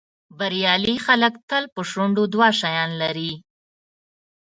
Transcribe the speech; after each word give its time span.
بریالي 0.37 0.95
خلک 1.05 1.33
تل 1.49 1.63
په 1.73 1.81
شونډو 1.91 2.23
دوه 2.33 2.47
شیان 2.59 2.89
لري. 3.01 3.33